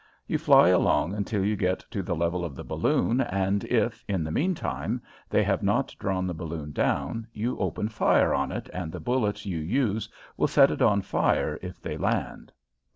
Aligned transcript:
You 0.25 0.39
fly 0.39 0.69
along 0.69 1.13
until 1.13 1.45
you 1.45 1.55
get 1.55 1.85
to 1.91 2.01
the 2.01 2.15
level 2.15 2.43
of 2.43 2.55
the 2.55 2.63
balloon, 2.63 3.21
and 3.21 3.63
if, 3.65 4.03
in 4.07 4.23
the 4.23 4.31
mean 4.31 4.55
time, 4.55 4.99
they 5.29 5.43
have 5.43 5.61
not 5.61 5.95
drawn 5.99 6.25
the 6.25 6.33
balloon 6.33 6.71
down, 6.71 7.27
you 7.33 7.59
open 7.59 7.87
fire 7.87 8.33
on 8.33 8.51
it 8.51 8.67
and 8.73 8.91
the 8.91 8.99
bullets 8.99 9.45
you 9.45 9.59
use 9.59 10.09
will 10.37 10.47
set 10.47 10.71
it 10.71 10.81
on 10.81 11.03
fire 11.03 11.59
if 11.61 11.79
they 11.83 11.97
land. 11.97 12.51